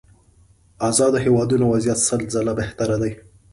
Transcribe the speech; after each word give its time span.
ازادو 0.89 1.17
هېوادونو 1.25 1.65
وضعيت 1.73 1.99
سل 2.07 2.21
ځله 2.33 2.53
بهتره 2.59 2.95
دي. 3.01 3.11